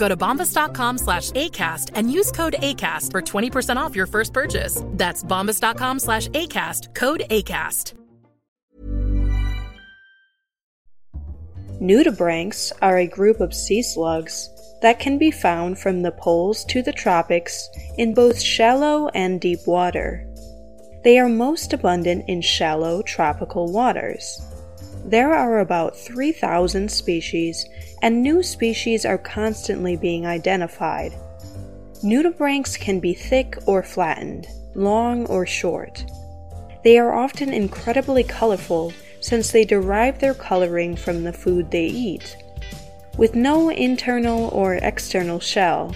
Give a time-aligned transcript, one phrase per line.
[0.00, 4.82] Go to bombas.com slash ACAST and use code ACAST for 20% off your first purchase.
[4.86, 7.92] That's bombas.com slash ACAST, code ACAST.
[11.82, 14.48] Nudibranchs are a group of sea slugs
[14.80, 19.60] that can be found from the poles to the tropics in both shallow and deep
[19.66, 20.26] water.
[21.04, 24.40] They are most abundant in shallow tropical waters.
[25.04, 27.66] There are about 3,000 species,
[28.02, 31.12] and new species are constantly being identified.
[32.02, 36.04] Nudibranchs can be thick or flattened, long or short.
[36.84, 42.36] They are often incredibly colorful since they derive their coloring from the food they eat.
[43.18, 45.94] With no internal or external shell,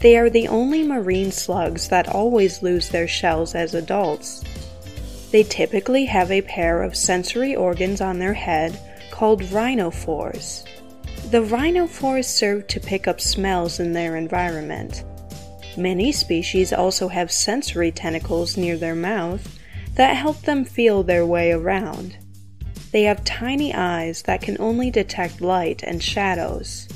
[0.00, 4.44] they are the only marine slugs that always lose their shells as adults.
[5.30, 8.78] They typically have a pair of sensory organs on their head
[9.10, 10.64] called rhinophores.
[11.30, 15.04] The rhinophores serve to pick up smells in their environment.
[15.76, 19.58] Many species also have sensory tentacles near their mouth
[19.94, 22.16] that help them feel their way around.
[22.92, 26.88] They have tiny eyes that can only detect light and shadows.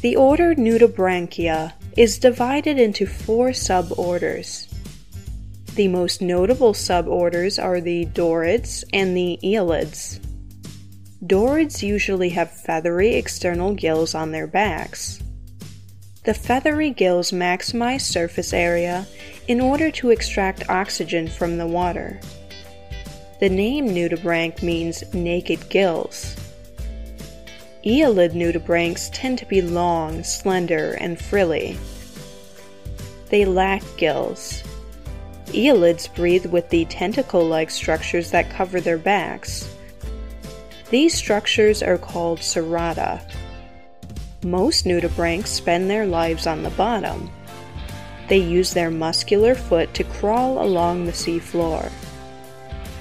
[0.00, 4.71] The order Nudibranchia is divided into four suborders.
[5.74, 10.20] The most notable suborders are the Dorids and the Aeolids.
[11.26, 15.22] Dorids usually have feathery external gills on their backs.
[16.24, 19.06] The feathery gills maximize surface area
[19.48, 22.20] in order to extract oxygen from the water.
[23.40, 26.36] The name nudibranch means naked gills.
[27.86, 31.78] Aeolid nudibranchs tend to be long, slender, and frilly.
[33.30, 34.62] They lack gills.
[35.46, 39.68] Aeolids breathe with the tentacle like structures that cover their backs.
[40.90, 43.20] These structures are called cerata.
[44.44, 47.30] Most nudibranchs spend their lives on the bottom.
[48.28, 51.90] They use their muscular foot to crawl along the sea floor.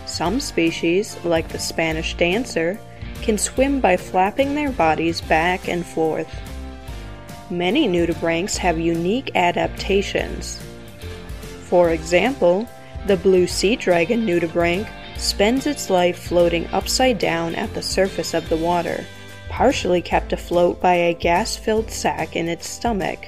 [0.06, 2.80] Some species, like the Spanish dancer,
[3.22, 6.28] can swim by flapping their bodies back and forth.
[7.50, 10.60] Many nudibranchs have unique adaptations.
[11.72, 12.68] For example,
[13.08, 18.50] the blue sea dragon nudibranch spends its life floating upside down at the surface of
[18.50, 19.06] the water,
[19.48, 23.26] partially kept afloat by a gas filled sac in its stomach.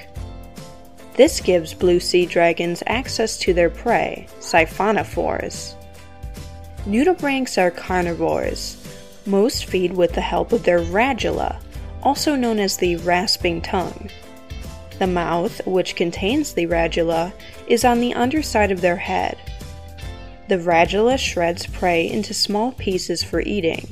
[1.14, 5.74] This gives blue sea dragons access to their prey, siphonophores.
[6.84, 8.76] Nudibranchs are carnivores.
[9.24, 11.58] Most feed with the help of their radula,
[12.02, 14.10] also known as the rasping tongue.
[14.98, 17.32] The mouth, which contains the radula,
[17.66, 19.36] is on the underside of their head.
[20.48, 23.88] The radula shreds prey into small pieces for eating.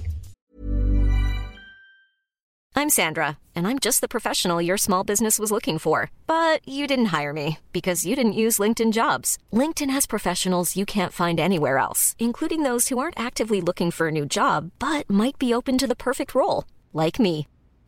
[2.74, 6.10] I'm Sandra, and I'm just the professional your small business was looking for.
[6.26, 9.38] But you didn't hire me because you didn't use LinkedIn jobs.
[9.52, 14.08] LinkedIn has professionals you can't find anywhere else, including those who aren't actively looking for
[14.08, 17.46] a new job but might be open to the perfect role, like me.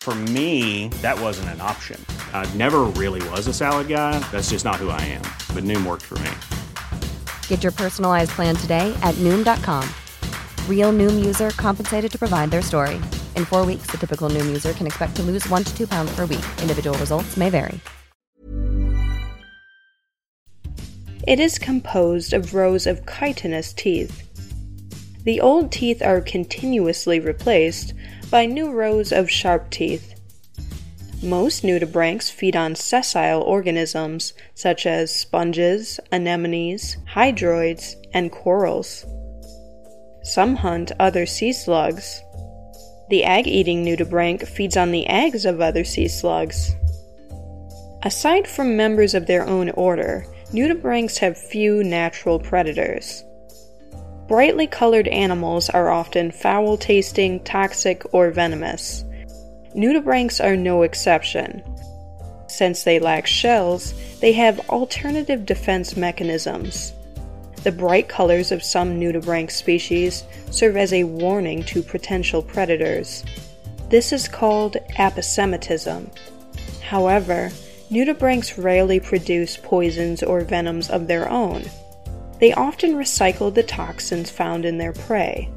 [0.00, 2.02] For me, that wasn't an option.
[2.32, 4.18] I never really was a salad guy.
[4.32, 5.20] That's just not who I am.
[5.54, 6.30] But Noom worked for me.
[7.48, 9.86] Get your personalized plan today at Noom.com.
[10.68, 12.94] Real Noom user compensated to provide their story.
[13.36, 16.10] In four weeks, the typical Noom user can expect to lose one to two pounds
[16.16, 16.46] per week.
[16.62, 17.78] Individual results may vary.
[21.28, 24.26] It is composed of rows of chitinous teeth.
[25.24, 27.92] The old teeth are continuously replaced
[28.30, 30.14] by new rows of sharp teeth.
[31.22, 39.04] Most nudibranchs feed on sessile organisms such as sponges, anemones, hydroids, and corals.
[40.22, 42.22] Some hunt other sea slugs.
[43.10, 46.74] The egg eating nudibranch feeds on the eggs of other sea slugs.
[48.02, 53.24] Aside from members of their own order, nudibranchs have few natural predators.
[54.30, 59.04] Brightly colored animals are often foul tasting, toxic, or venomous.
[59.74, 61.64] Nudibranchs are no exception.
[62.46, 66.92] Since they lack shells, they have alternative defense mechanisms.
[67.64, 70.22] The bright colors of some nudibranch species
[70.52, 73.24] serve as a warning to potential predators.
[73.88, 76.08] This is called aposematism.
[76.82, 77.50] However,
[77.90, 81.64] nudibranchs rarely produce poisons or venoms of their own.
[82.40, 85.50] They often recycle the toxins found in their prey.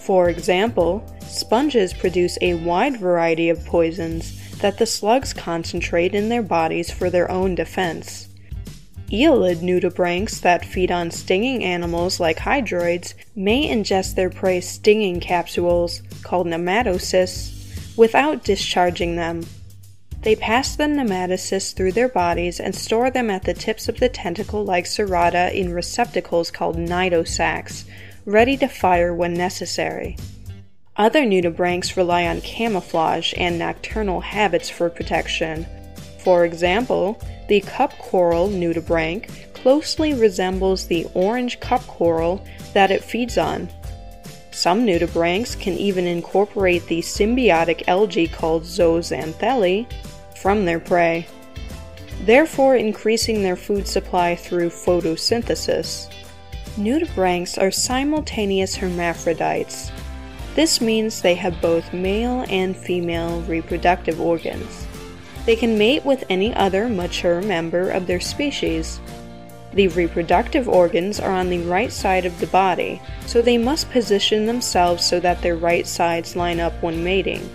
[0.00, 6.42] For example, sponges produce a wide variety of poisons that the slugs concentrate in their
[6.42, 8.28] bodies for their own defense.
[9.10, 16.02] Aeolid nudibranchs that feed on stinging animals like hydroids may ingest their prey's stinging capsules,
[16.22, 19.46] called nematocysts, without discharging them.
[20.28, 24.10] They pass the nematocysts through their bodies and store them at the tips of the
[24.10, 27.84] tentacle like cerata in receptacles called cnidosacs,
[28.26, 30.18] ready to fire when necessary.
[30.98, 35.66] Other nudibranchs rely on camouflage and nocturnal habits for protection.
[36.18, 42.44] For example, the cup coral nudibranch closely resembles the orange cup coral
[42.74, 43.70] that it feeds on.
[44.50, 49.86] Some nudibranchs can even incorporate the symbiotic algae called zooxanthellae
[50.40, 51.26] from their prey,
[52.24, 56.12] therefore increasing their food supply through photosynthesis.
[56.76, 59.90] Nudibranchs are simultaneous hermaphrodites.
[60.54, 64.86] This means they have both male and female reproductive organs.
[65.46, 69.00] They can mate with any other mature member of their species.
[69.72, 74.46] The reproductive organs are on the right side of the body, so they must position
[74.46, 77.48] themselves so that their right sides line up when mating.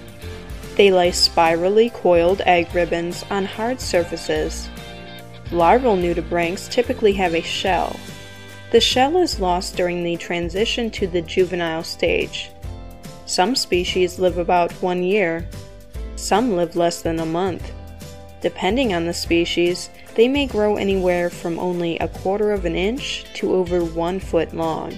[0.75, 4.69] They lay spirally coiled egg ribbons on hard surfaces.
[5.51, 7.95] Larval nudibranchs typically have a shell.
[8.71, 12.49] The shell is lost during the transition to the juvenile stage.
[13.27, 15.47] Some species live about one year.
[16.15, 17.71] Some live less than a month.
[18.41, 23.25] Depending on the species, they may grow anywhere from only a quarter of an inch
[23.35, 24.97] to over one foot long.